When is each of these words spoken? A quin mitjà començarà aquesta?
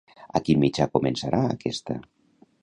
A 0.37 0.39
quin 0.45 0.63
mitjà 0.63 0.87
començarà 0.95 1.43
aquesta? 1.51 1.99